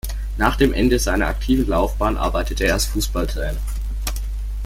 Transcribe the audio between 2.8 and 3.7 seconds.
Fußballtrainer.